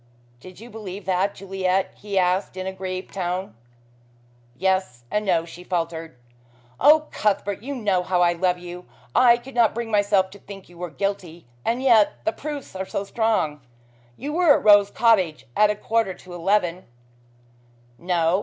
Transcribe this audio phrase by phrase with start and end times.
[0.39, 3.53] "Did you believe that, Juliet?" he asked in a grieved tone.
[4.57, 6.17] "Yes and no," she faltered.
[6.79, 8.87] "Oh, Cuthbert, you know how I love you.
[9.13, 12.87] I could not bring myself to think you were guilty and yet the proofs are
[12.87, 13.61] so strong.
[14.17, 16.85] You were at Rose Cottage at a quarter to eleven"
[17.99, 18.39] "No.